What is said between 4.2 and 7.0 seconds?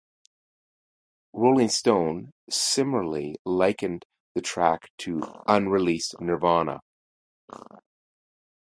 the track to "unreleased Nirvana".